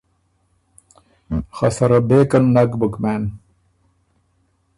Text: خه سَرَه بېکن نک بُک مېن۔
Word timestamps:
خه 1.55 1.67
سَرَه 1.75 1.99
بېکن 2.07 2.43
نک 2.55 2.71
بُک 2.79 2.95
مېن۔ 3.01 3.23